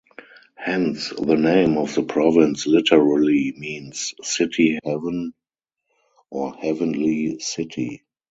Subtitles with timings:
[0.57, 5.31] Hence the name of the province literally means "city heaven"
[6.31, 8.03] or "heavenly city".